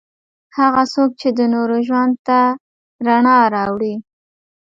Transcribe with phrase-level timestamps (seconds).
[0.57, 2.39] هغه څوک چې د نورو ژوند ته
[3.05, 3.95] رڼا راوړي.